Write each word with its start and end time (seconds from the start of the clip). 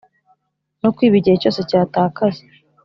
no 0.81 0.89
kwiba 0.95 1.15
igihe 1.17 1.35
cyose 1.41 1.61
cyatakaye. 1.69 2.41